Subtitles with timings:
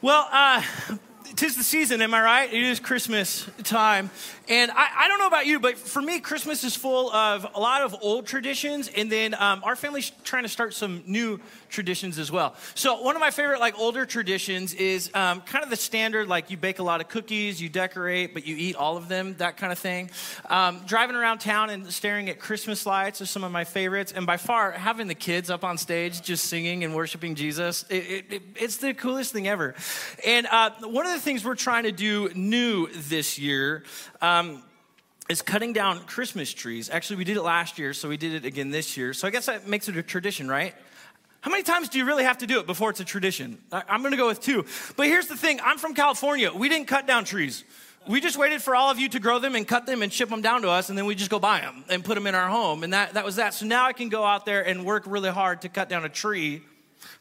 [0.00, 0.62] Well, uh,
[1.36, 2.52] tis the season, am I right?
[2.52, 4.10] It is Christmas time.
[4.48, 7.60] And I, I, don't know about you, but for me, Christmas is full of a
[7.60, 11.38] lot of old traditions, and then um, our family's trying to start some new
[11.68, 12.54] traditions as well.
[12.74, 16.50] So one of my favorite, like older traditions, is um, kind of the standard, like
[16.50, 19.58] you bake a lot of cookies, you decorate, but you eat all of them, that
[19.58, 20.10] kind of thing.
[20.48, 24.26] Um, driving around town and staring at Christmas lights are some of my favorites, and
[24.26, 28.24] by far, having the kids up on stage just singing and worshiping Jesus, it, it,
[28.30, 29.74] it, it's the coolest thing ever.
[30.26, 33.84] And uh, one of the things we're trying to do new this year.
[34.20, 34.62] Um,
[35.28, 36.88] is cutting down Christmas trees.
[36.88, 39.12] Actually, we did it last year, so we did it again this year.
[39.12, 40.74] So I guess that makes it a tradition, right?
[41.40, 43.58] How many times do you really have to do it before it's a tradition?
[43.70, 44.64] I'm gonna go with two.
[44.96, 46.52] But here's the thing I'm from California.
[46.52, 47.64] We didn't cut down trees.
[48.08, 50.30] We just waited for all of you to grow them and cut them and ship
[50.30, 52.34] them down to us, and then we just go buy them and put them in
[52.34, 52.82] our home.
[52.82, 53.52] And that, that was that.
[53.52, 56.08] So now I can go out there and work really hard to cut down a
[56.08, 56.62] tree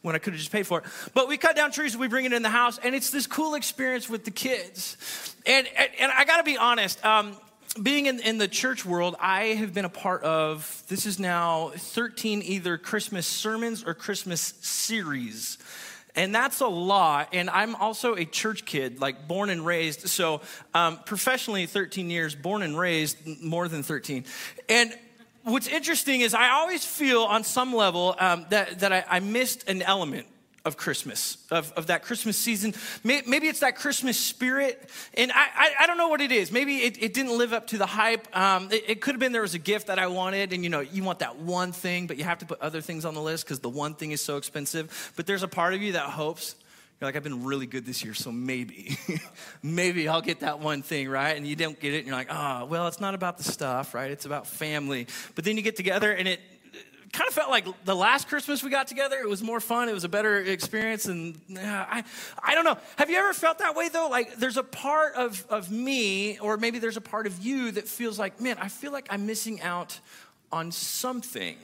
[0.02, 0.86] when I could have just paid for it.
[1.14, 3.56] But we cut down trees, we bring it in the house, and it's this cool
[3.56, 5.36] experience with the kids.
[5.46, 7.36] And, and, and I gotta be honest, um,
[7.82, 11.72] being in, in the church world, I have been a part of, this is now
[11.76, 15.58] 13 either Christmas sermons or Christmas series.
[16.16, 17.30] And that's a lot.
[17.34, 20.10] And I'm also a church kid, like born and raised.
[20.10, 20.42] So,
[20.74, 24.26] um, professionally, 13 years, born and raised, more than 13.
[24.68, 24.98] And
[25.48, 29.70] what's interesting is I always feel on some level um, that, that I, I missed
[29.70, 30.28] an element
[30.66, 32.74] of Christmas, of, of that Christmas season.
[33.04, 34.90] Maybe it's that Christmas spirit.
[35.14, 36.52] And I, I, I don't know what it is.
[36.52, 38.28] Maybe it, it, didn't live up to the hype.
[38.36, 40.70] Um, it, it could have been there was a gift that I wanted, and you
[40.70, 43.22] know, you want that one thing, but you have to put other things on the
[43.22, 45.14] list because the one thing is so expensive.
[45.16, 46.56] But there's a part of you that hopes.
[47.00, 48.98] You're like, I've been really good this year, so maybe,
[49.64, 51.38] maybe I'll get that one thing, right?
[51.38, 53.44] And you don't get it, and you're like, ah, oh, well, it's not about the
[53.44, 54.10] stuff, right?
[54.10, 55.06] It's about family.
[55.36, 56.40] But then you get together, and it,
[57.14, 59.90] kind of felt like the last Christmas we got together, it was more fun.
[59.90, 61.06] It was a better experience.
[61.06, 62.04] And I,
[62.42, 62.78] I don't know.
[62.98, 64.08] Have you ever felt that way though?
[64.10, 67.88] Like there's a part of, of me, or maybe there's a part of you that
[67.88, 70.00] feels like, man, I feel like I'm missing out
[70.52, 71.58] on something.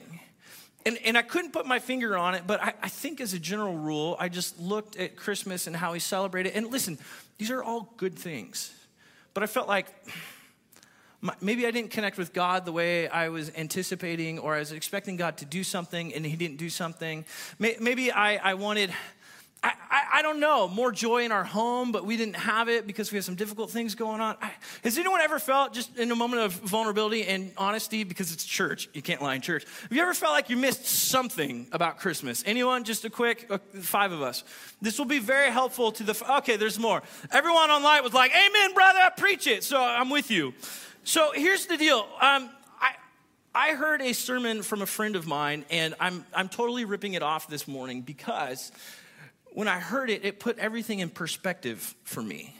[0.86, 3.38] And, and I couldn't put my finger on it, but I, I think as a
[3.38, 6.54] general rule, I just looked at Christmas and how we celebrate it.
[6.54, 6.98] And listen,
[7.38, 8.70] these are all good things.
[9.32, 9.86] But I felt like,
[11.40, 15.16] maybe I didn't connect with God the way I was anticipating, or I was expecting
[15.16, 17.24] God to do something and He didn't do something.
[17.58, 18.92] Maybe I, I wanted,
[19.64, 22.86] I, I, I, don't know, more joy in our home, but we didn't have it
[22.86, 24.36] because we had some difficult things going on.
[24.42, 24.52] I,
[24.82, 28.90] has anyone ever felt just in a moment of vulnerability and honesty, because it's church,
[28.92, 29.64] you can't lie in church.
[29.82, 32.44] Have you ever felt like you missed something about Christmas?
[32.44, 32.84] Anyone?
[32.84, 34.44] Just a quick, uh, five of us.
[34.82, 37.02] This will be very helpful to the, okay, there's more.
[37.32, 39.64] Everyone online was like, Amen, brother, I preach it.
[39.64, 40.52] So I'm with you.
[41.04, 42.06] So here's the deal.
[42.20, 42.96] Um, I,
[43.54, 47.22] I heard a sermon from a friend of mine, and I'm, I'm totally ripping it
[47.22, 48.70] off this morning because
[49.54, 52.54] when I heard it, it put everything in perspective for me.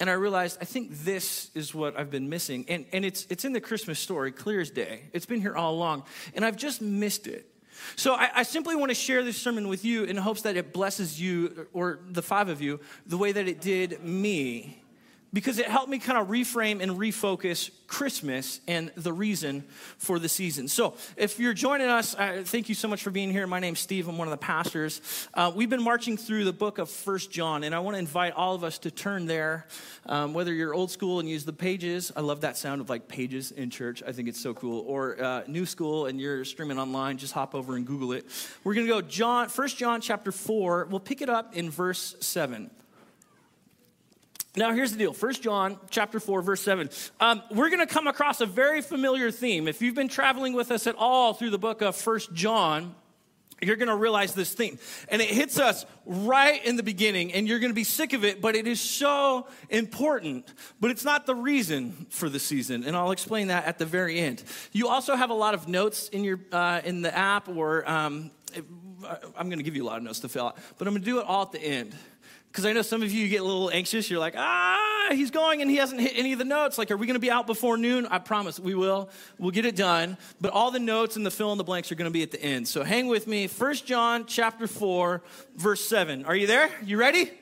[0.00, 2.66] And I realized, I think this is what I've been missing.
[2.68, 5.04] And, and it's, it's in the Christmas story, clear as day.
[5.12, 6.02] It's been here all along.
[6.34, 7.48] And I've just missed it.
[7.96, 10.72] So I, I, simply want to share this sermon with you in hopes that it
[10.72, 14.80] blesses you, or the five of you, the way that it did me
[15.34, 19.64] because it helped me kind of reframe and refocus Christmas and the reason
[19.98, 20.68] for the season.
[20.68, 23.46] So, if you're joining us, uh, thank you so much for being here.
[23.48, 25.00] My name's Steve, I'm one of the pastors.
[25.34, 28.32] Uh, we've been marching through the book of First John, and I want to invite
[28.34, 29.66] all of us to turn there.
[30.06, 33.08] Um, whether you're old school and use the pages, I love that sound of like
[33.08, 34.84] pages in church, I think it's so cool.
[34.86, 38.24] Or uh, new school and you're streaming online, just hop over and Google it.
[38.62, 40.86] We're going to go John, First John chapter 4.
[40.90, 42.70] We'll pick it up in verse 7.
[44.56, 45.12] Now here's the deal.
[45.12, 46.88] First John chapter 4 verse 7.
[47.18, 49.66] Um, we're going to come across a very familiar theme.
[49.66, 52.94] If you've been traveling with us at all through the book of First John,
[53.60, 54.78] you're going to realize this theme.
[55.08, 58.24] And it hits us right in the beginning and you're going to be sick of
[58.24, 60.52] it, but it is so important.
[60.80, 64.20] But it's not the reason for the season, and I'll explain that at the very
[64.20, 64.44] end.
[64.70, 68.30] You also have a lot of notes in your uh, in the app or um,
[69.36, 71.02] I'm going to give you a lot of notes to fill out, but I'm going
[71.02, 71.94] to do it all at the end
[72.54, 74.08] because I know some of you get a little anxious.
[74.08, 76.78] You're like, ah, he's going and he hasn't hit any of the notes.
[76.78, 78.06] Like, are we going to be out before noon?
[78.06, 79.10] I promise we will.
[79.38, 80.16] We'll get it done.
[80.40, 82.30] But all the notes and the fill in the blanks are going to be at
[82.30, 82.68] the end.
[82.68, 83.48] So hang with me.
[83.48, 85.20] First John chapter 4,
[85.56, 86.26] verse 7.
[86.26, 86.70] Are you there?
[86.84, 87.32] You ready?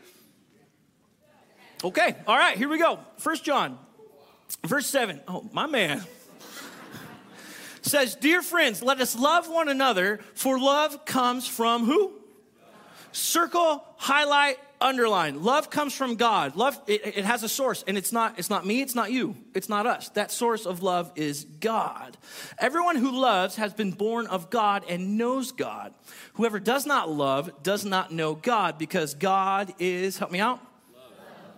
[1.84, 2.16] Okay.
[2.26, 2.98] All right, here we go.
[3.18, 3.78] First John,
[4.64, 5.20] verse 7.
[5.28, 6.02] Oh, my man.
[7.82, 12.12] Says, Dear friends, let us love one another, for love comes from who?
[13.12, 15.42] Circle highlight, underline.
[15.42, 16.56] Love comes from God.
[16.56, 19.36] Love, it, it, has a source, and it's not, it's not me, it's not you,
[19.54, 20.08] it's not us.
[20.10, 22.16] That source of love is God.
[22.58, 25.94] Everyone who loves has been born of God and knows God.
[26.34, 30.60] Whoever does not love does not know God because God is, help me out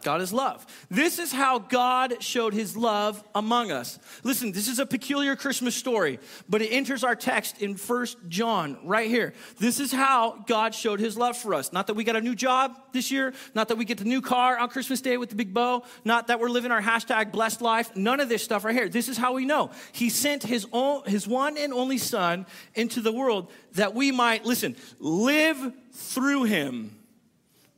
[0.05, 0.65] God is love.
[0.91, 3.99] This is how God showed his love among us.
[4.23, 8.79] Listen, this is a peculiar Christmas story, but it enters our text in First John
[8.85, 9.33] right here.
[9.59, 11.73] This is how God showed his love for us.
[11.73, 14.21] Not that we got a new job this year, not that we get the new
[14.21, 17.63] car on Christmas Day with the big bow, not that we're living our hashtag blessed
[17.63, 17.97] life.
[17.97, 18.89] None of this stuff right here.
[18.89, 19.71] This is how we know.
[19.93, 24.45] He sent his, own, his one and only son into the world that we might,
[24.45, 26.95] listen, live through him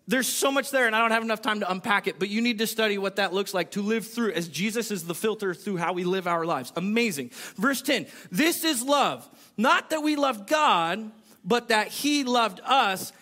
[0.08, 2.40] there's so much there, and I don't have enough time to unpack it, but you
[2.40, 5.52] need to study what that looks like to live through as Jesus is the filter
[5.52, 6.72] through how we live our lives.
[6.76, 7.30] Amazing.
[7.56, 11.10] Verse 10 This is love, not that we loved God,
[11.44, 13.12] but that He loved us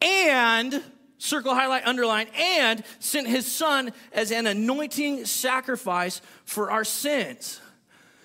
[0.00, 0.82] and,
[1.18, 7.60] circle, highlight, underline, and sent His Son as an atoning sacrifice for our sins.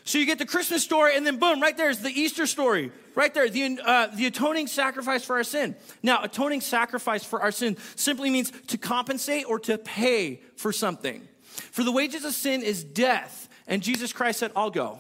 [0.07, 2.93] So you get the Christmas story, and then boom, right there is the Easter story.
[3.13, 5.75] Right there, the, uh, the atoning sacrifice for our sin.
[6.01, 11.27] Now, atoning sacrifice for our sin simply means to compensate or to pay for something.
[11.49, 14.99] For the wages of sin is death, and Jesus Christ said, I'll go.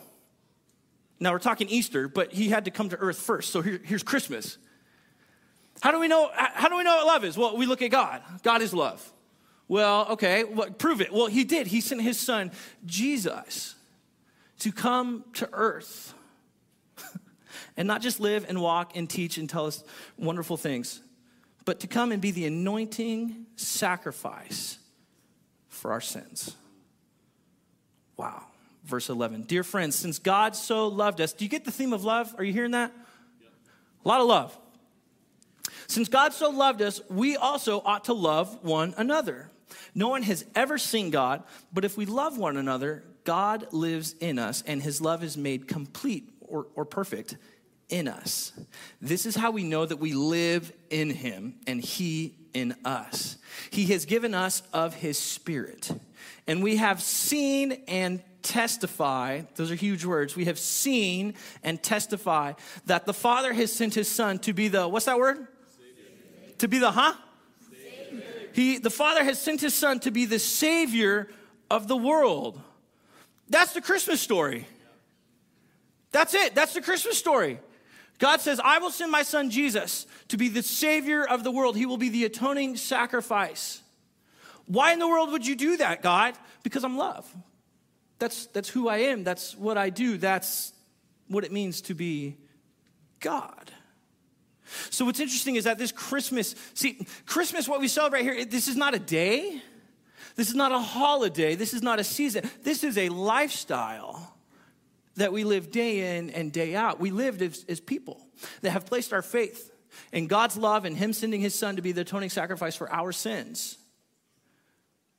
[1.21, 4.03] Now, we're talking Easter, but he had to come to earth first, so here, here's
[4.03, 4.57] Christmas.
[5.79, 7.37] How do we know how do we know what love is?
[7.37, 8.23] Well, we look at God.
[8.43, 9.09] God is love.
[9.69, 11.13] Well, okay, well, prove it.
[11.13, 11.67] Well, he did.
[11.67, 12.51] He sent his son
[12.85, 13.75] Jesus
[14.59, 16.13] to come to earth
[17.77, 19.83] and not just live and walk and teach and tell us
[20.17, 21.01] wonderful things,
[21.65, 24.79] but to come and be the atoning sacrifice
[25.67, 26.55] for our sins.
[28.15, 28.43] Wow.
[28.83, 29.43] Verse 11.
[29.43, 32.33] Dear friends, since God so loved us, do you get the theme of love?
[32.37, 32.91] Are you hearing that?
[34.03, 34.57] A lot of love.
[35.87, 39.49] Since God so loved us, we also ought to love one another.
[39.93, 41.43] No one has ever seen God,
[41.73, 45.67] but if we love one another, God lives in us, and his love is made
[45.67, 47.35] complete or, or perfect
[47.89, 48.53] in us.
[49.01, 53.37] This is how we know that we live in him and he in us.
[53.69, 55.91] He has given us of his spirit.
[56.47, 60.37] And we have seen and testify, those are huge words.
[60.37, 61.33] We have seen
[61.63, 62.53] and testify
[62.85, 65.35] that the Father has sent his son to be the, what's that word?
[65.75, 66.53] Savior.
[66.59, 67.13] To be the, huh?
[67.69, 68.23] Savior.
[68.53, 71.27] He, the Father has sent his son to be the Savior
[71.69, 72.61] of the world.
[73.49, 74.67] That's the Christmas story.
[76.11, 76.55] That's it.
[76.55, 77.59] That's the Christmas story.
[78.19, 81.77] God says, I will send my son Jesus to be the Savior of the world.
[81.77, 83.81] He will be the atoning sacrifice.
[84.65, 86.35] Why in the world would you do that, God?
[86.63, 87.31] Because I'm love.
[88.19, 89.23] That's, that's who I am.
[89.23, 90.17] That's what I do.
[90.17, 90.73] That's
[91.27, 92.37] what it means to be
[93.19, 93.71] God.
[94.89, 98.75] So, what's interesting is that this Christmas, see, Christmas, what we celebrate here, this is
[98.75, 99.61] not a day.
[100.37, 101.55] This is not a holiday.
[101.55, 102.49] This is not a season.
[102.61, 104.35] This is a lifestyle
[105.15, 106.99] that we live day in and day out.
[106.99, 108.25] We lived as, as people
[108.61, 109.71] that have placed our faith
[110.13, 113.11] in God's love and Him sending His Son to be the atoning sacrifice for our
[113.11, 113.79] sins.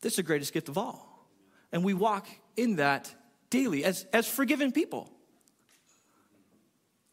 [0.00, 1.28] This is the greatest gift of all.
[1.72, 3.12] And we walk in that
[3.50, 5.10] daily as, as forgiven people.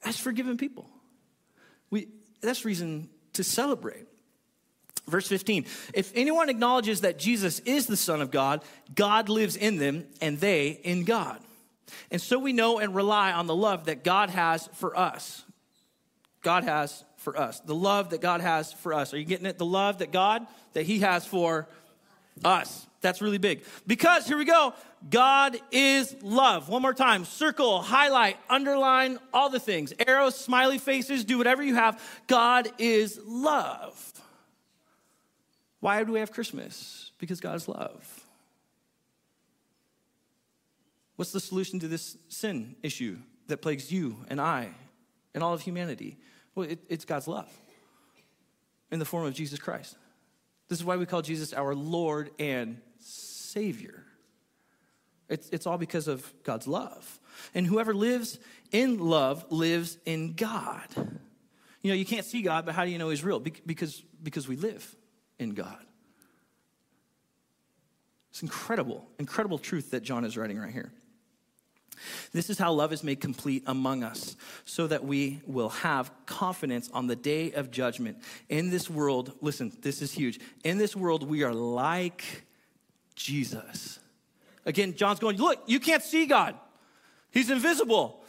[0.04, 0.88] As forgiven people.
[1.90, 2.10] We,
[2.40, 4.06] that's reason to celebrate.
[5.08, 8.64] Verse 15 If anyone acknowledges that Jesus is the Son of God,
[8.94, 11.40] God lives in them and they in God.
[12.12, 15.44] And so we know and rely on the love that God has for us.
[16.42, 17.60] God has for us.
[17.62, 19.14] The love that God has for us.
[19.14, 19.58] Are you getting it?
[19.58, 21.68] The love that God, that He has for
[22.44, 22.86] us.
[23.02, 23.64] That's really big.
[23.86, 24.74] Because, here we go,
[25.10, 26.70] God is love.
[26.70, 29.94] One more time circle, highlight, underline, all the things.
[30.08, 32.02] Arrows, smiley faces, do whatever you have.
[32.28, 34.14] God is love.
[35.80, 37.12] Why do we have Christmas?
[37.20, 38.26] Because God is love.
[41.16, 43.18] What's the solution to this sin issue
[43.48, 44.70] that plagues you and I
[45.34, 46.18] and all of humanity?
[46.56, 47.52] Well, it, it's God's love
[48.92, 49.96] in the form of Jesus Christ.
[50.68, 54.04] This is why we call Jesus our Lord and Savior.
[55.30, 57.20] It's, it's all because of God's love.
[57.54, 58.40] And whoever lives
[58.72, 60.88] in love lives in God.
[61.82, 63.40] You know, you can't see God, but how do you know He's real?
[63.40, 64.96] Because, because we live
[65.40, 65.78] in God.
[68.32, 70.92] It's incredible, incredible truth that John is writing right here.
[72.34, 76.90] This is how love is made complete among us, so that we will have confidence
[76.94, 78.18] on the day of judgment.
[78.50, 80.40] In this world, listen, this is huge.
[80.64, 82.44] In this world, we are like
[83.16, 84.00] Jesus.
[84.66, 86.56] Again, John's going, Look, you can't see God,
[87.32, 88.25] He's invisible.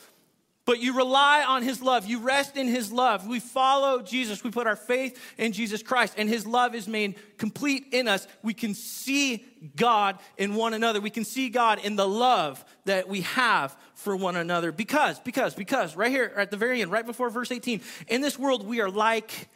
[0.66, 2.06] But you rely on his love.
[2.06, 3.26] You rest in his love.
[3.26, 4.42] We follow Jesus.
[4.42, 8.26] We put our faith in Jesus Christ, and his love is made complete in us.
[8.42, 9.44] We can see
[9.76, 11.00] God in one another.
[11.00, 14.72] We can see God in the love that we have for one another.
[14.72, 18.36] Because, because, because, right here at the very end, right before verse 18, in this
[18.36, 19.48] world we are like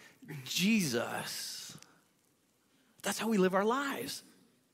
[0.44, 1.76] Jesus.
[3.02, 4.22] That's how we live our lives.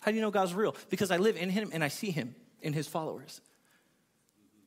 [0.02, 0.76] How do you know God's real?
[0.90, 3.40] Because I live in him and I see him in his followers.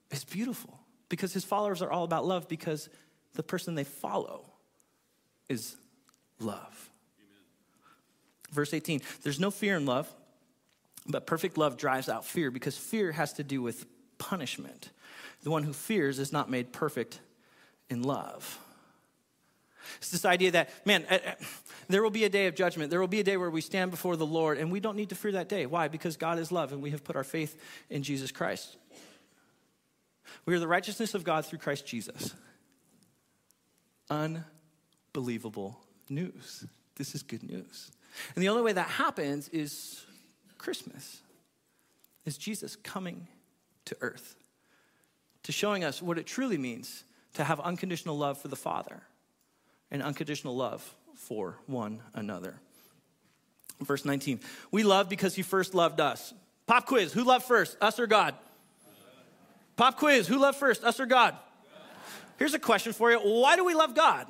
[0.10, 0.79] It's beautiful
[1.10, 2.90] because his followers are all about love because
[3.34, 4.46] the person they follow
[5.50, 5.76] is
[6.40, 6.90] love.
[7.20, 7.42] Amen.
[8.52, 10.14] Verse 18 there's no fear in love,
[11.08, 13.86] but perfect love drives out fear because fear has to do with
[14.18, 14.92] punishment.
[15.44, 17.20] The one who fears is not made perfect
[17.90, 18.60] in love.
[19.98, 21.34] It's this idea that, man, eh, eh,
[21.88, 22.92] there will be a day of judgment.
[22.92, 25.10] There will be a day where we stand before the Lord, and we don't need
[25.10, 25.66] to fear that day.
[25.66, 25.88] Why?
[25.88, 28.78] Because God is love, and we have put our faith in Jesus Christ.
[30.50, 32.34] We are the righteousness of God through Christ Jesus.
[34.10, 35.80] Unbelievable
[36.10, 36.66] news.
[36.96, 37.92] This is good news.
[38.34, 40.04] And the only way that happens is
[40.58, 41.20] Christmas,
[42.26, 43.28] is Jesus coming
[43.86, 44.38] to earth,
[45.44, 47.04] to showing us what it truly means
[47.36, 49.04] to have unconditional love for the Father
[49.92, 52.60] and unconditional love for one another.
[53.82, 54.40] Verse 19,
[54.72, 56.34] we love because he first loved us.
[56.66, 58.34] Pop quiz, who loved first, us or God?
[59.80, 61.38] Pop quiz Who loved first, us or God?
[62.38, 64.28] Here's a question for you Why do we love God?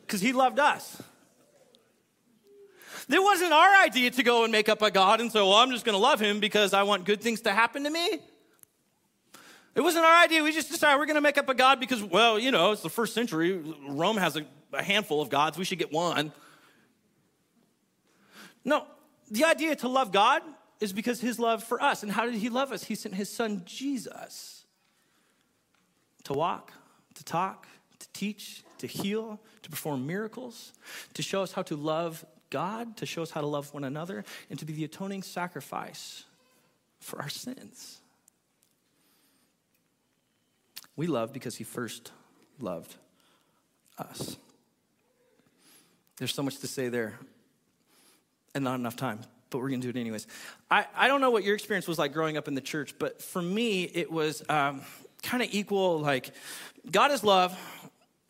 [0.00, 1.00] Because He loved us.
[3.08, 5.70] It wasn't our idea to go and make up a God and say, well, I'm
[5.70, 8.18] just going to love Him because I want good things to happen to me.
[9.76, 10.42] It wasn't our idea.
[10.42, 12.82] We just decided we're going to make up a God because, well, you know, it's
[12.82, 13.62] the first century.
[13.86, 15.56] Rome has a, a handful of gods.
[15.56, 16.32] We should get one.
[18.64, 18.84] No,
[19.30, 20.42] the idea to love God
[20.80, 22.02] is because his love for us.
[22.02, 22.82] And how did he love us?
[22.82, 24.55] He sent his son Jesus
[26.26, 26.72] to walk,
[27.14, 27.66] to talk,
[28.00, 30.72] to teach, to heal, to perform miracles,
[31.14, 34.24] to show us how to love God, to show us how to love one another,
[34.50, 36.24] and to be the atoning sacrifice
[36.98, 38.00] for our sins.
[40.96, 42.10] We love because he first
[42.58, 42.96] loved
[43.98, 44.36] us.
[46.18, 47.18] There's so much to say there,
[48.52, 50.26] and not enough time, but we're going to do it anyways.
[50.70, 53.22] I, I don't know what your experience was like growing up in the church, but
[53.22, 54.80] for me, it was um,
[55.22, 56.32] kind of equal like
[56.90, 57.56] God is love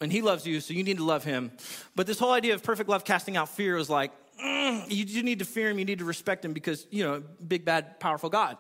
[0.01, 1.53] and he loves you, so you need to love him.
[1.95, 4.13] But this whole idea of perfect love casting out fear was like,
[4.43, 7.23] mm, you, you need to fear him, you need to respect him because, you know,
[7.47, 8.59] big, bad, powerful God.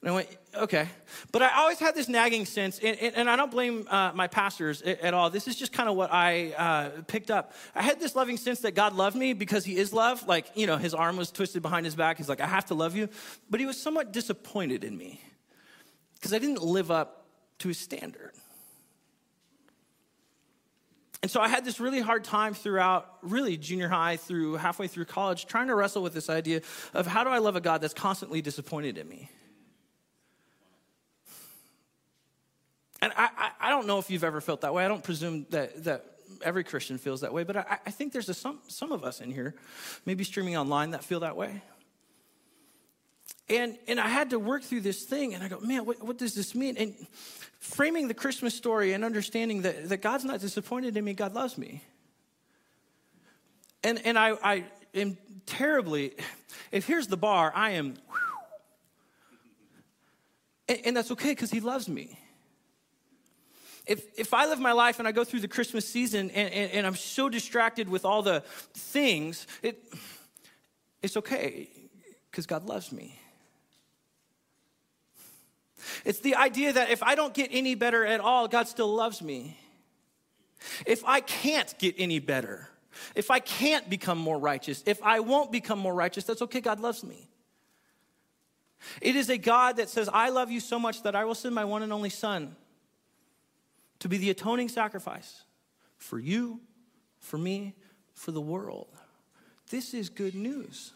[0.00, 0.88] And I went, okay.
[1.30, 4.28] But I always had this nagging sense, and, and, and I don't blame uh, my
[4.28, 5.28] pastors at, at, all.
[5.28, 7.52] This is just kind of what I uh, picked up.
[7.74, 10.26] I had this loving sense that God loved me because He is love.
[10.26, 12.16] Like, you know, His arm was twisted behind His back.
[12.16, 13.10] He's like, I have to love you.
[13.50, 15.20] But He was somewhat disappointed in me
[16.14, 17.19] because I didn't live up
[17.60, 18.32] to his standard.
[21.22, 25.04] And so I had this really hard time throughout, really junior high through halfway through
[25.04, 26.62] college, trying to wrestle with this idea
[26.94, 29.30] of how do I love a God that's constantly disappointed in me?
[33.02, 34.84] And I, I, I don't know if you've ever felt that way.
[34.84, 36.04] I don't presume that, that
[36.42, 39.20] every Christian feels that way, but I, I think there's a, some, some of us
[39.20, 39.54] in here,
[40.06, 41.62] maybe streaming online, that feel that way.
[43.50, 46.16] And, and I had to work through this thing, and I go, man, what, what
[46.16, 46.76] does this mean?
[46.76, 46.94] And
[47.58, 51.58] framing the Christmas story and understanding that, that God's not disappointed in me, God loves
[51.58, 51.82] me.
[53.82, 54.64] And, and I, I
[54.94, 56.12] am terribly,
[56.70, 57.96] if here's the bar, I am,
[60.68, 62.20] and, and that's okay because He loves me.
[63.84, 66.70] If, if I live my life and I go through the Christmas season and, and,
[66.70, 69.82] and I'm so distracted with all the things, it,
[71.02, 71.68] it's okay
[72.30, 73.19] because God loves me.
[76.04, 79.22] It's the idea that if I don't get any better at all, God still loves
[79.22, 79.56] me.
[80.86, 82.68] If I can't get any better,
[83.14, 86.80] if I can't become more righteous, if I won't become more righteous, that's okay, God
[86.80, 87.28] loves me.
[89.00, 91.54] It is a God that says, I love you so much that I will send
[91.54, 92.56] my one and only Son
[93.98, 95.44] to be the atoning sacrifice
[95.98, 96.60] for you,
[97.18, 97.74] for me,
[98.14, 98.88] for the world.
[99.70, 100.92] This is good news.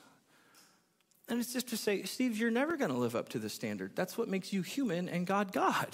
[1.29, 3.93] And it's just to say, Steve, you're never going to live up to the standard.
[3.97, 5.89] That's what makes you human and God, God.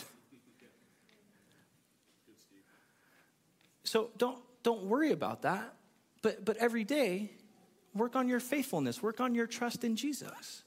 [3.85, 5.75] So don't, don't worry about that.
[6.23, 7.33] But, but every day,
[7.95, 10.63] work on your faithfulness, work on your trust in Jesus.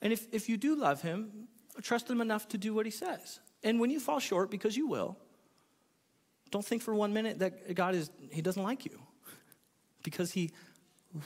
[0.00, 1.48] And if, if you do love him,
[1.82, 3.40] trust him enough to do what he says.
[3.62, 5.16] And when you fall short, because you will,
[6.50, 9.00] don't think for one minute that God is, he doesn't like you,
[10.02, 10.52] because he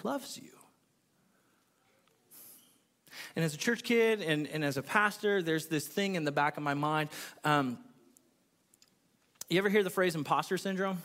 [0.03, 0.58] loves you.
[3.37, 6.33] And as a church kid and, and as a pastor, there's this thing in the
[6.33, 7.11] back of my mind.
[7.45, 7.79] Um,
[9.49, 11.03] You ever hear the phrase imposter syndrome?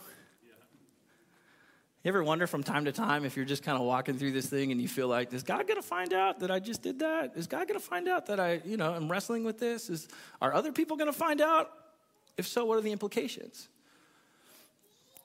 [2.02, 4.46] You ever wonder from time to time if you're just kind of walking through this
[4.46, 6.98] thing and you feel like, is God going to find out that I just did
[6.98, 7.32] that?
[7.34, 9.88] Is God going to find out that I, you know, am wrestling with this?
[9.88, 10.08] Is,
[10.42, 11.70] are other people going to find out?
[12.36, 13.68] If so, what are the implications?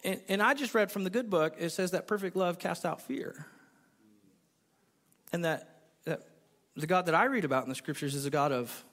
[0.06, 2.86] And, and I just read from the good book, it says that perfect love casts
[2.86, 3.46] out fear.
[5.34, 5.79] And that, that
[6.76, 8.84] the God that I read about in the scriptures is a God of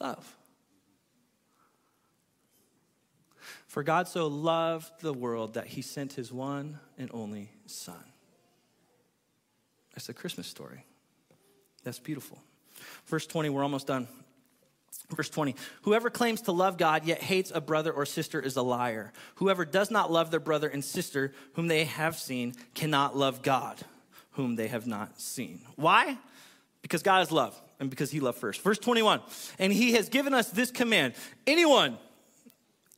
[0.00, 0.36] love.
[3.66, 8.04] For God so loved the world that he sent his one and only Son.
[9.94, 10.84] That's the Christmas story.
[11.84, 12.38] That's beautiful.
[13.06, 14.08] Verse 20, we're almost done.
[15.10, 18.62] Verse 20, whoever claims to love God yet hates a brother or sister is a
[18.62, 19.12] liar.
[19.36, 23.78] Whoever does not love their brother and sister whom they have seen cannot love God
[24.32, 25.60] whom they have not seen.
[25.76, 26.16] Why?
[26.82, 28.60] Because God is love and because he loved first.
[28.60, 29.20] Verse 21,
[29.58, 31.14] and he has given us this command
[31.46, 31.98] anyone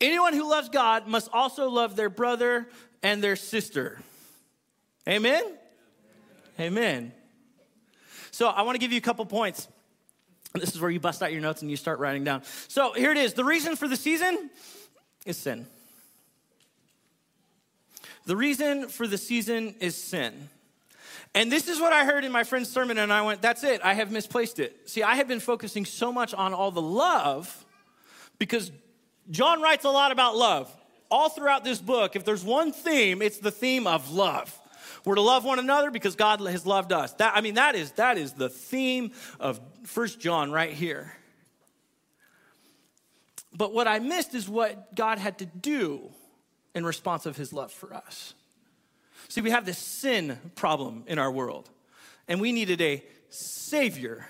[0.01, 2.69] Anyone who loves God must also love their brother
[3.03, 4.03] and their sister.
[5.09, 5.45] Amen?
[6.59, 7.13] Amen.
[8.31, 9.69] So I want to give you a couple points.
[10.55, 12.43] This is where you bust out your notes and you start writing down.
[12.69, 13.35] So here it is.
[13.35, 14.51] The reason for the season
[15.27, 15.67] is sin.
[18.27, 20.49] The reason for the season is sin.
[21.35, 23.81] And this is what I heard in my friend's sermon, and I went, That's it.
[23.83, 24.89] I have misplaced it.
[24.89, 27.65] See, I have been focusing so much on all the love
[28.39, 28.71] because
[29.31, 30.75] John writes a lot about love.
[31.11, 34.59] All throughout this book, if there's one theme, it's the theme of love.
[35.05, 37.13] We're to love one another because God has loved us.
[37.15, 41.13] That, I mean, that is, that is the theme of First John right here.
[43.57, 46.11] But what I missed is what God had to do
[46.75, 48.35] in response of his love for us.
[49.29, 51.71] See, we have this sin problem in our world,
[52.29, 54.27] and we needed a savior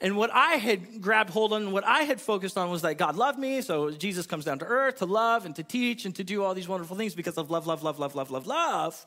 [0.00, 3.16] and what I had grabbed hold on, what I had focused on was that God
[3.16, 3.62] loved me.
[3.62, 6.54] So Jesus comes down to earth to love and to teach and to do all
[6.54, 9.06] these wonderful things because of love, love, love, love, love, love, love.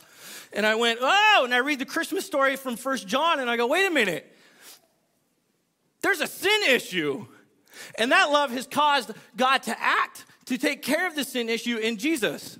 [0.51, 3.57] And I went, oh, and I read the Christmas story from First John and I
[3.57, 4.35] go, wait a minute.
[6.01, 7.27] There's a sin issue.
[7.99, 11.77] And that love has caused God to act to take care of the sin issue
[11.77, 12.57] in Jesus.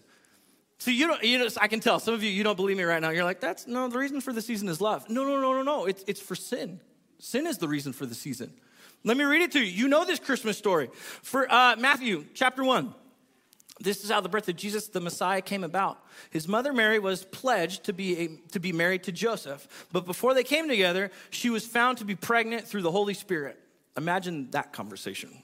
[0.79, 2.83] So you don't, you know, I can tell some of you, you don't believe me
[2.83, 3.09] right now.
[3.09, 5.09] You're like, that's no, the reason for the season is love.
[5.09, 5.85] No, no, no, no, no.
[5.85, 6.79] It's, it's for sin.
[7.19, 8.53] Sin is the reason for the season.
[9.03, 9.65] Let me read it to you.
[9.65, 10.89] You know this Christmas story.
[11.21, 12.95] For uh, Matthew chapter 1.
[13.81, 16.03] This is how the birth of Jesus, the Messiah, came about.
[16.31, 20.33] His mother Mary was pledged to be, a, to be married to Joseph, but before
[20.33, 23.57] they came together, she was found to be pregnant through the Holy Spirit.
[23.95, 25.43] Imagine that conversation.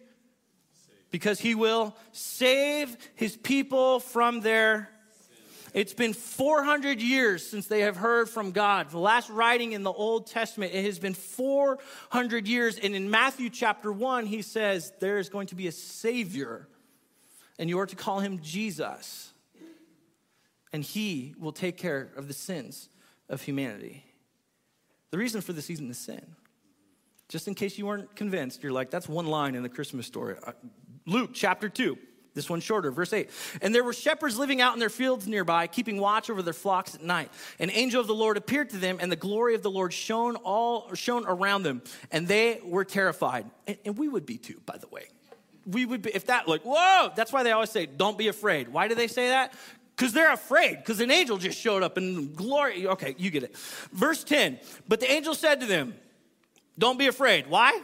[1.11, 4.89] Because he will save his people from their
[5.73, 8.89] it's been 400 years since they have heard from God.
[8.89, 12.77] The last writing in the Old Testament, it has been 400 years.
[12.77, 16.67] And in Matthew chapter 1, he says, There is going to be a Savior,
[17.57, 19.31] and you are to call him Jesus.
[20.73, 22.89] And he will take care of the sins
[23.29, 24.03] of humanity.
[25.11, 26.35] The reason for the season is sin.
[27.29, 30.35] Just in case you weren't convinced, you're like, that's one line in the Christmas story.
[31.05, 31.97] Luke chapter 2.
[32.33, 33.29] This one's shorter, verse 8.
[33.61, 36.95] And there were shepherds living out in their fields nearby, keeping watch over their flocks
[36.95, 37.29] at night.
[37.59, 40.37] An angel of the Lord appeared to them, and the glory of the Lord shone
[40.37, 43.47] all shone around them, and they were terrified.
[43.67, 45.07] And, and we would be too, by the way.
[45.65, 48.69] We would be if that like, whoa, that's why they always say, don't be afraid.
[48.69, 49.53] Why do they say that?
[49.95, 52.87] Because they're afraid, because an angel just showed up in glory.
[52.87, 53.57] Okay, you get it.
[53.91, 54.57] Verse 10.
[54.87, 55.95] But the angel said to them,
[56.79, 57.47] Don't be afraid.
[57.47, 57.81] Why?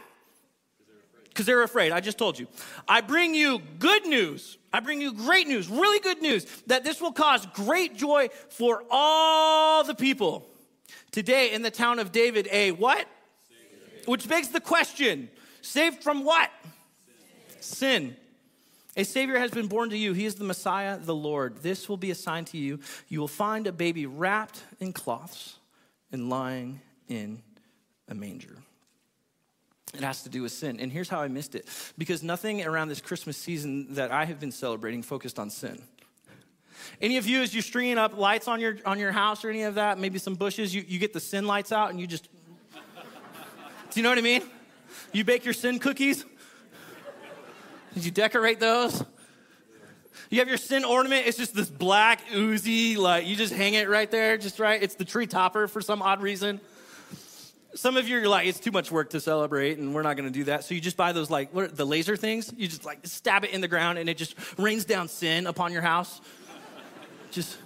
[1.38, 1.92] Because they're afraid.
[1.92, 2.48] I just told you.
[2.88, 4.58] I bring you good news.
[4.72, 8.82] I bring you great news, really good news, that this will cause great joy for
[8.90, 10.48] all the people.
[11.12, 13.06] Today in the town of David, a what?
[14.06, 15.28] Which begs the question
[15.62, 16.50] saved from what?
[17.60, 18.08] Sin.
[18.10, 18.16] Sin.
[18.96, 20.14] A Savior has been born to you.
[20.14, 21.58] He is the Messiah, the Lord.
[21.58, 22.80] This will be a sign to you.
[23.06, 25.56] You will find a baby wrapped in cloths
[26.10, 27.42] and lying in
[28.08, 28.56] a manger.
[29.94, 30.80] It has to do with sin.
[30.80, 34.38] And here's how I missed it because nothing around this Christmas season that I have
[34.38, 35.82] been celebrating focused on sin.
[37.00, 39.62] Any of you, as you're stringing up lights on your, on your house or any
[39.62, 42.28] of that, maybe some bushes, you, you get the sin lights out and you just.
[42.74, 44.42] do you know what I mean?
[45.12, 46.24] You bake your sin cookies?
[47.94, 49.02] Did you decorate those?
[50.30, 53.88] You have your sin ornament, it's just this black, oozy, like you just hang it
[53.88, 54.82] right there, just right.
[54.82, 56.60] It's the tree topper for some odd reason.
[57.74, 60.30] Some of you are like, it's too much work to celebrate, and we're not gonna
[60.30, 60.64] do that.
[60.64, 62.52] So you just buy those like what are, the laser things.
[62.56, 65.72] You just like stab it in the ground, and it just rains down sin upon
[65.72, 66.20] your house.
[67.30, 67.58] just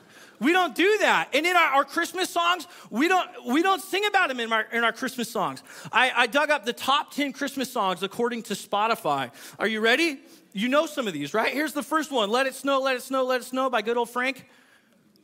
[0.43, 1.29] we don't do that.
[1.33, 4.67] And in our, our, Christmas songs, we don't, we don't sing about them in our,
[4.73, 5.62] in our Christmas songs.
[5.93, 9.31] I, I dug up the top 10 Christmas songs according to Spotify.
[9.61, 10.19] Are you ready?
[10.53, 11.53] You know some of these, right?
[11.53, 13.97] Here's the first one Let It Snow, Let It Snow, Let It Snow by good
[13.97, 14.49] old Frank.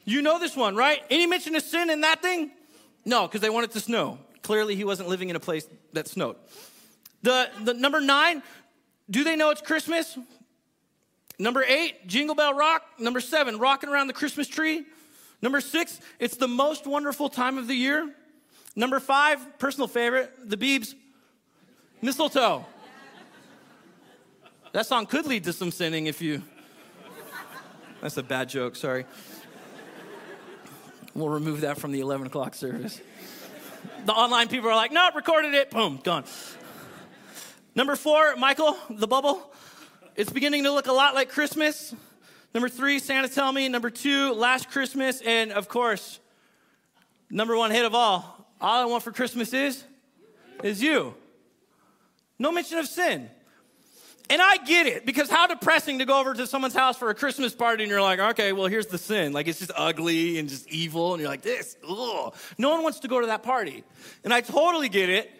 [0.05, 1.03] You know this one, right?
[1.11, 2.53] Any mention of sin in that thing?
[3.05, 4.19] No, because they want it to snow.
[4.49, 6.37] Clearly, he wasn't living in a place that snowed.
[7.23, 8.43] The, the number nine,
[9.11, 10.17] do they know it's Christmas?
[11.39, 12.81] Number eight, Jingle Bell Rock.
[12.99, 14.87] Number seven, Rocking Around the Christmas Tree.
[15.43, 18.11] Number six, it's the most wonderful time of the year.
[18.75, 20.95] Number five, personal favorite, the Beebs,
[22.01, 22.65] mistletoe.
[24.73, 26.43] That song could lead to some sinning if you.
[28.01, 29.05] That's a bad joke, sorry.
[31.13, 32.99] We'll remove that from the 11 o'clock service.
[34.05, 36.25] The online people are like, no, recorded it, boom, gone.
[37.75, 39.41] Number four, Michael, the Bublé.
[40.17, 41.95] It's beginning to look a lot like Christmas.
[42.55, 43.69] Number three, Santa Tell Me.
[43.69, 45.21] Number two, Last Christmas.
[45.21, 46.19] And of course,
[47.31, 49.85] number one hit of all, All I Want for Christmas is,
[50.65, 51.15] is you.
[52.39, 53.31] No mention of sin.
[54.31, 57.15] And I get it because how depressing to go over to someone's house for a
[57.15, 59.33] Christmas party and you're like, okay, well, here's the sin.
[59.33, 61.15] Like it's just ugly and just evil.
[61.15, 62.35] And you're like, this, ugh.
[62.59, 63.85] No one wants to go to that party.
[64.25, 65.31] And I totally get it.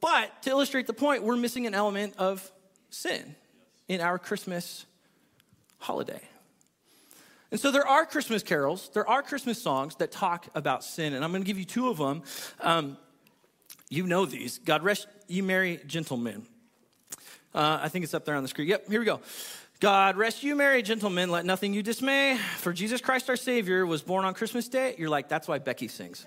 [0.00, 2.52] But to illustrate the point, we're missing an element of
[2.90, 3.34] sin
[3.88, 4.84] in our Christmas
[5.78, 6.20] holiday.
[7.50, 11.24] And so there are Christmas carols, there are Christmas songs that talk about sin, and
[11.24, 12.22] I'm going to give you two of them.
[12.60, 12.98] Um,
[13.88, 14.58] you know these.
[14.58, 16.46] God rest you merry gentlemen.
[17.54, 18.68] Uh, I think it's up there on the screen.
[18.68, 19.20] Yep, here we go.
[19.80, 22.38] God rest you merry gentlemen, let nothing you dismay.
[22.58, 24.94] For Jesus Christ our Savior was born on Christmas Day.
[24.98, 26.26] You're like, that's why Becky sings.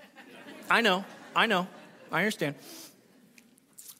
[0.70, 1.66] I know, I know,
[2.12, 2.54] I understand.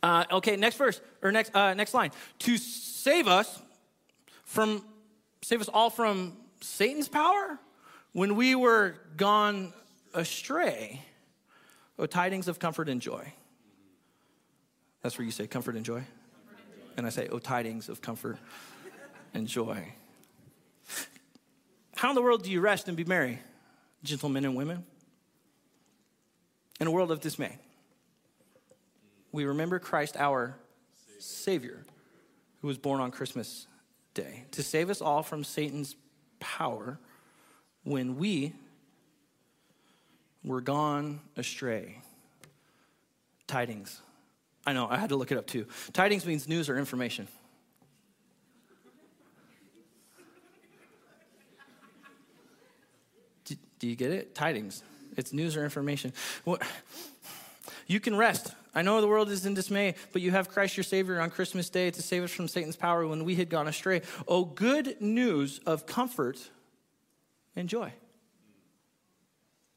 [0.03, 2.13] Uh, okay, next verse or next uh, next line.
[2.41, 3.61] To save us
[4.45, 4.85] from
[5.43, 7.59] save us all from Satan's power
[8.13, 9.73] when we were gone
[10.15, 11.03] astray.
[11.99, 13.33] Oh, tidings of comfort and joy.
[15.03, 16.05] That's where you say comfort and joy.
[16.99, 18.39] And I say, oh, tidings of comfort
[19.33, 19.95] and joy.
[21.95, 23.39] How in the world do you rest and be merry,
[24.03, 24.85] gentlemen and women?
[26.81, 27.57] In a world of dismay.
[29.31, 30.57] We remember Christ, our
[31.21, 31.85] Savior,
[32.63, 33.69] who was born on Christmas
[34.15, 35.95] day to save us all from Satan's
[36.41, 36.99] power
[37.85, 38.55] when we
[40.43, 41.99] were gone astray.
[43.47, 44.03] Tidings.
[44.69, 45.65] I know, I had to look it up too.
[45.95, 47.27] Tidings means news or information.
[53.47, 54.35] Do, do you get it?
[54.35, 54.83] Tidings.
[55.17, 56.13] It's news or information.
[56.45, 56.61] What?
[57.87, 58.53] You can rest.
[58.75, 61.71] I know the world is in dismay, but you have Christ your Savior on Christmas
[61.71, 64.03] Day to save us from Satan's power when we had gone astray.
[64.29, 66.51] Oh, good news of comfort
[67.57, 67.91] and joy.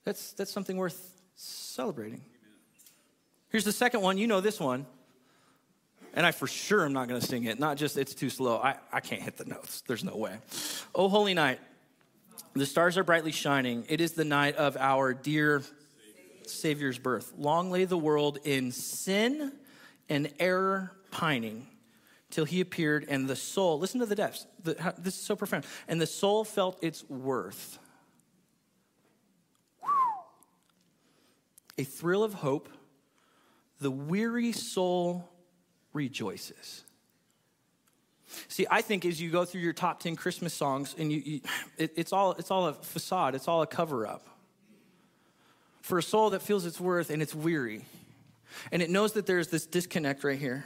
[0.03, 2.23] That's, that's something worth celebrating.
[3.51, 4.17] Here's the second one.
[4.17, 4.85] You know this one.
[6.13, 7.59] And I for sure am not going to sing it.
[7.59, 8.57] Not just it's too slow.
[8.57, 9.83] I, I can't hit the notes.
[9.87, 10.35] There's no way.
[10.93, 11.59] Oh, holy night.
[12.53, 13.85] The stars are brightly shining.
[13.87, 15.63] It is the night of our dear
[16.45, 17.31] Savior's birth.
[17.37, 19.53] Long lay the world in sin
[20.09, 21.67] and error pining
[22.29, 24.47] till he appeared, and the soul, listen to the depths.
[24.63, 25.65] The, this is so profound.
[25.87, 27.77] And the soul felt its worth.
[31.77, 32.69] A thrill of hope,
[33.81, 35.27] the weary soul
[35.91, 36.83] rejoices.
[38.47, 41.41] See, I think as you go through your top 10 Christmas songs, and you, you
[41.77, 44.25] it, it's, all, it's all a facade, it's all a cover up
[45.81, 47.83] for a soul that feels its worth and it's weary.
[48.71, 50.63] And it knows that there's this disconnect right here.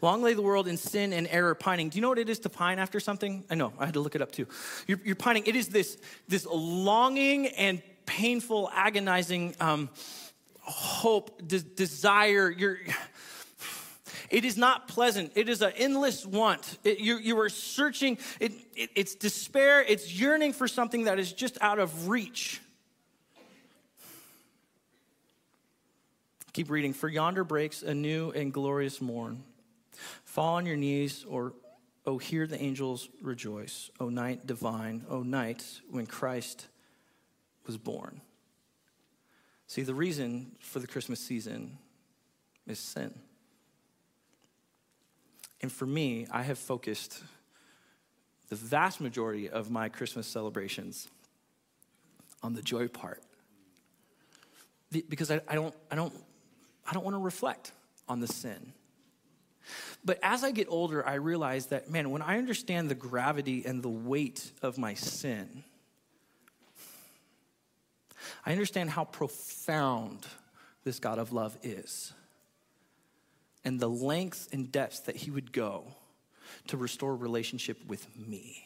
[0.00, 1.88] Long lay the world in sin and error pining.
[1.88, 3.44] Do you know what it is to pine after something?
[3.50, 4.46] I know, I had to look it up too.
[4.86, 5.44] You're, you're pining.
[5.46, 9.88] It is this, this longing and painful, agonizing um,
[10.66, 12.50] hope, de- desire.
[12.50, 12.78] You're,
[14.30, 15.32] it is not pleasant.
[15.34, 16.78] It is an endless want.
[16.84, 18.18] It, you, you are searching.
[18.40, 19.82] It, it, it's despair.
[19.82, 22.60] It's yearning for something that is just out of reach.
[26.52, 26.92] Keep reading.
[26.92, 29.44] For yonder breaks a new and glorious morn.
[30.24, 31.52] Fall on your knees, or
[32.06, 33.90] oh, hear the angels rejoice.
[34.00, 36.66] O night divine, O night when Christ
[37.66, 38.20] was born.
[39.66, 41.78] See, the reason for the Christmas season
[42.66, 43.12] is sin.
[45.60, 47.22] And for me, I have focused
[48.48, 51.08] the vast majority of my Christmas celebrations
[52.42, 53.22] on the joy part
[55.08, 56.12] because I, I don't, I don't,
[56.88, 57.72] I don't want to reflect
[58.08, 58.72] on the sin.
[60.04, 63.82] But as I get older, I realize that, man, when I understand the gravity and
[63.82, 65.64] the weight of my sin,
[68.46, 70.24] I understand how profound
[70.84, 72.12] this God of love is
[73.64, 75.84] and the lengths and depths that he would go
[76.68, 78.64] to restore relationship with me.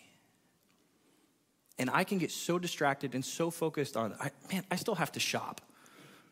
[1.78, 5.12] And I can get so distracted and so focused on, I, man, I still have
[5.12, 5.62] to shop.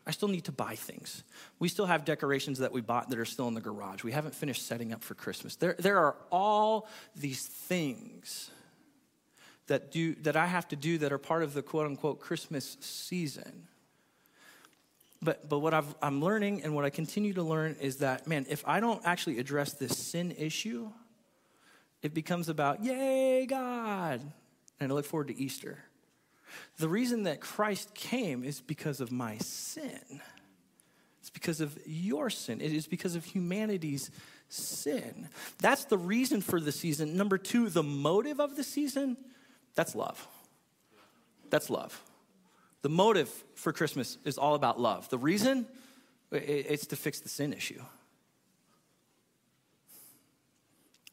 [0.05, 1.23] I still need to buy things.
[1.57, 4.03] We still have decorations that we bought that are still in the garage.
[4.03, 5.55] We haven't finished setting up for Christmas.
[5.55, 8.51] There, there are all these things
[9.69, 12.77] that, do, that I have to do that are part of the quote unquote Christmas
[12.81, 13.67] season.
[15.21, 18.45] But, but what i am learning and what I continue to learn is that, man,
[18.49, 20.89] if I don't actually address this sin issue,
[22.01, 24.21] it becomes about, yay, God.
[24.79, 25.77] And I look forward to Easter.
[26.77, 30.21] The reason that Christ came is because of my sin.
[31.19, 32.61] It's because of your sin.
[32.61, 34.09] It is because of humanity's
[34.47, 35.27] sin.
[35.59, 37.17] That's the reason for the season.
[37.17, 39.17] Number two, the motive of the season,
[39.75, 40.27] that's love.
[41.49, 42.01] That's love.
[42.81, 45.09] The motive for Christmas is all about love.
[45.09, 45.67] The reason,
[46.31, 47.81] it's to fix the sin issue.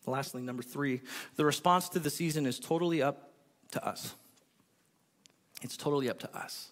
[0.07, 1.01] Lastly, number three,
[1.35, 3.33] the response to the season is totally up
[3.73, 4.15] to us.
[5.63, 6.71] It's totally up to us.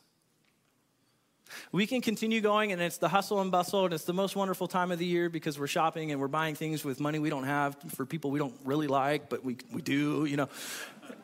[1.72, 4.66] We can continue going, and it's the hustle and bustle, and it's the most wonderful
[4.66, 7.44] time of the year because we're shopping and we're buying things with money we don't
[7.44, 10.48] have for people we don't really like, but we, we do, you know.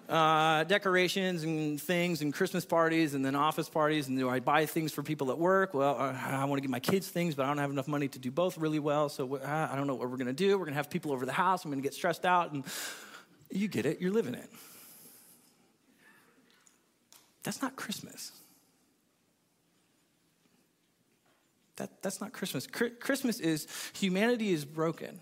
[0.09, 4.09] Uh, decorations and things, and Christmas parties, and then office parties.
[4.09, 5.73] And do I buy things for people at work?
[5.73, 8.09] Well, uh, I want to give my kids things, but I don't have enough money
[8.09, 9.09] to do both really well.
[9.09, 10.59] So uh, I don't know what we're going to do.
[10.59, 11.65] We're going to have people over the house.
[11.65, 12.51] I'm going to get stressed out.
[12.51, 12.65] And
[13.51, 14.51] you get it, you're living it.
[17.45, 18.33] That's not Christmas.
[21.77, 22.67] That, that's not Christmas.
[22.67, 25.21] Christmas is humanity is broken.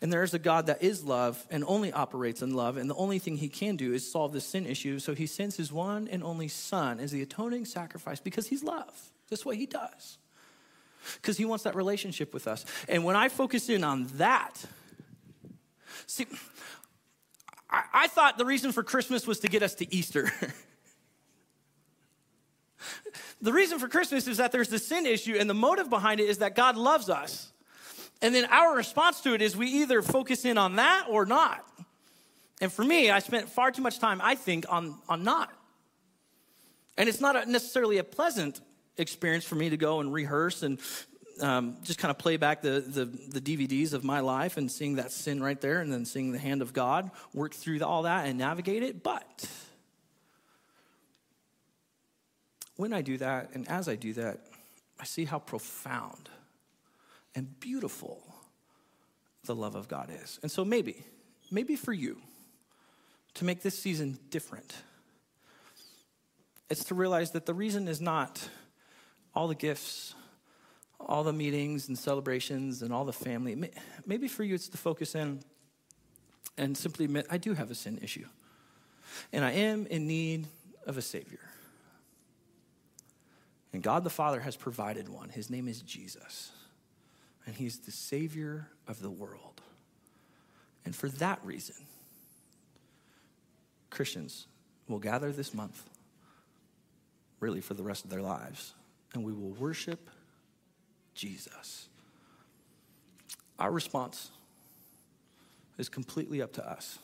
[0.00, 2.76] And there is a God that is love and only operates in love.
[2.76, 4.98] And the only thing he can do is solve the sin issue.
[4.98, 9.10] So he sends his one and only son as the atoning sacrifice because he's love.
[9.30, 10.18] That's what he does.
[11.16, 12.64] Because he wants that relationship with us.
[12.88, 14.64] And when I focus in on that,
[16.06, 16.26] see,
[17.68, 20.30] I, I thought the reason for Christmas was to get us to Easter.
[23.40, 26.28] the reason for Christmas is that there's the sin issue, and the motive behind it
[26.28, 27.51] is that God loves us.
[28.22, 31.68] And then our response to it is we either focus in on that or not.
[32.60, 35.52] And for me, I spent far too much time, I think, on, on not.
[36.96, 38.60] And it's not a, necessarily a pleasant
[38.96, 40.78] experience for me to go and rehearse and
[41.40, 44.96] um, just kind of play back the, the, the, DVDs of my life and seeing
[44.96, 48.26] that sin right there and then seeing the hand of God work through all that
[48.26, 49.02] and navigate it.
[49.02, 49.48] But
[52.76, 54.40] when I do that, and as I do that,
[55.00, 56.28] I see how profound
[57.34, 58.22] and beautiful
[59.44, 60.38] the love of God is.
[60.42, 61.04] And so maybe,
[61.50, 62.20] maybe for you,
[63.34, 64.74] to make this season different,
[66.68, 68.48] it's to realize that the reason is not
[69.34, 70.14] all the gifts,
[71.00, 73.70] all the meetings and celebrations and all the family.
[74.06, 75.40] Maybe for you, it's to focus in
[76.58, 78.26] and simply admit, I do have a sin issue.
[79.32, 80.46] And I am in need
[80.86, 81.40] of a Savior.
[83.72, 85.30] And God the Father has provided one.
[85.30, 86.52] His name is Jesus.
[87.46, 89.60] And He's the Savior of the world.
[90.84, 91.76] And for that reason,
[93.90, 94.46] Christians
[94.88, 95.82] will gather this month,
[97.40, 98.74] really for the rest of their lives,
[99.14, 100.10] and we will worship
[101.14, 101.88] Jesus.
[103.58, 104.30] Our response
[105.78, 106.98] is completely up to us.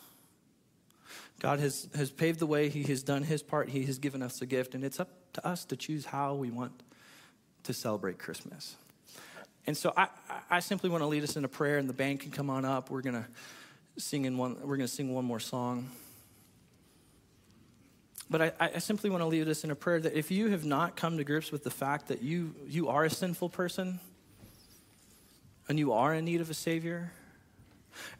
[1.40, 4.42] God has, has paved the way, He has done His part, He has given us
[4.42, 6.82] a gift, and it's up to us to choose how we want
[7.64, 8.76] to celebrate Christmas.
[9.68, 10.08] And so I,
[10.48, 12.64] I simply want to lead us in a prayer, and the band can come on
[12.64, 12.88] up.
[12.88, 13.28] We're gonna
[13.98, 14.56] sing in one.
[14.62, 15.90] We're gonna sing one more song.
[18.30, 20.64] But I, I simply want to lead us in a prayer that if you have
[20.64, 24.00] not come to grips with the fact that you you are a sinful person,
[25.68, 27.12] and you are in need of a savior,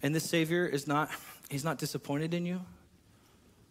[0.03, 1.09] and this savior is not
[1.49, 2.61] he's not disappointed in you.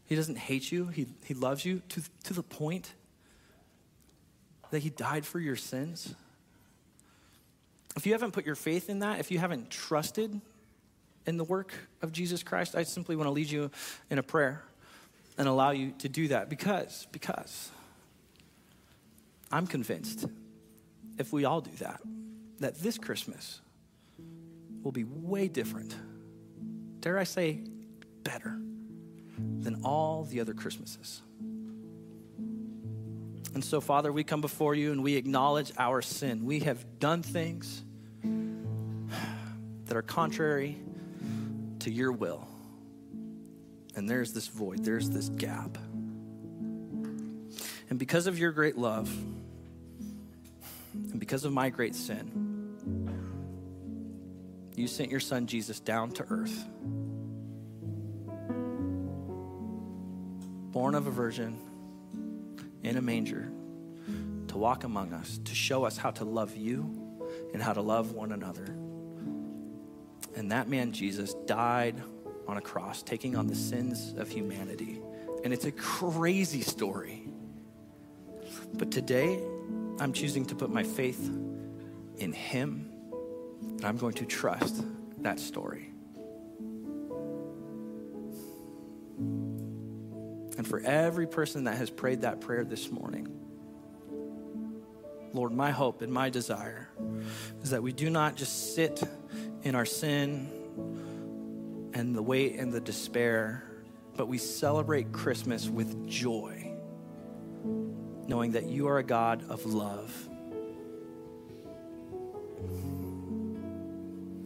[0.07, 0.87] He doesn't hate you.
[0.87, 2.91] He, he loves you to, to the point
[4.71, 6.15] that He died for your sins?
[7.97, 10.39] If you haven't put your faith in that, if you haven't trusted
[11.25, 13.71] in the work of Jesus Christ, I simply want to lead you
[14.11, 14.61] in a prayer
[15.35, 17.71] and allow you to do that because, because
[19.51, 20.27] I'm convinced
[21.17, 21.99] if we all do that,
[22.59, 23.61] that this Christmas
[24.83, 25.95] will be way different.
[26.99, 27.61] Dare I say,
[28.23, 28.59] better
[29.37, 31.23] than all the other Christmases.
[33.55, 36.45] And so, Father, we come before you and we acknowledge our sin.
[36.45, 37.83] We have done things
[39.97, 40.77] that are contrary
[41.79, 42.47] to your will.
[43.95, 45.75] And there's this void, there's this gap.
[47.89, 49.11] And because of your great love,
[50.93, 52.75] and because of my great sin,
[54.75, 56.63] you sent your son Jesus down to earth,
[60.73, 61.57] born of a virgin
[62.83, 63.49] in a manger,
[64.49, 67.17] to walk among us, to show us how to love you
[67.51, 68.77] and how to love one another.
[70.37, 71.95] And that man, Jesus, died
[72.47, 75.01] on a cross, taking on the sins of humanity.
[75.43, 77.27] And it's a crazy story.
[78.75, 79.41] But today,
[79.99, 81.27] I'm choosing to put my faith
[82.17, 82.91] in Him,
[83.61, 84.83] and I'm going to trust
[85.23, 85.89] that story.
[89.17, 93.27] And for every person that has prayed that prayer this morning,
[95.33, 96.89] Lord, my hope and my desire
[97.63, 99.01] is that we do not just sit
[99.67, 100.49] in our sin
[101.93, 103.63] and the weight and the despair,
[104.15, 106.71] but we celebrate Christmas with joy,
[108.27, 110.29] knowing that you are a God of love.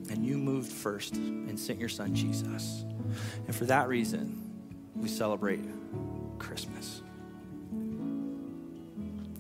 [0.10, 2.84] And you moved first and sent your son Jesus.
[3.46, 4.50] And for that reason,
[4.96, 5.62] we celebrate
[6.40, 7.04] Christmas.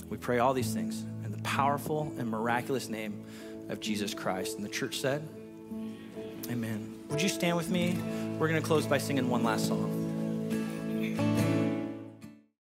[0.09, 3.25] We pray all these things in the powerful and miraculous name
[3.69, 4.57] of Jesus Christ.
[4.57, 5.27] And the church said,
[6.51, 6.99] Amen.
[7.09, 7.97] Would you stand with me?
[8.37, 9.90] We're going to close by singing one last song.